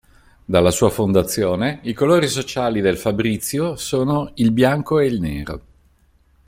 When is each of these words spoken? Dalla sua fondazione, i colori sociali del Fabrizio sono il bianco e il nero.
Dalla 0.45 0.71
sua 0.71 0.89
fondazione, 0.89 1.77
i 1.83 1.93
colori 1.93 2.27
sociali 2.27 2.81
del 2.81 2.97
Fabrizio 2.97 3.75
sono 3.75 4.31
il 4.37 4.51
bianco 4.51 4.97
e 4.99 5.05
il 5.05 5.19
nero. 5.21 5.61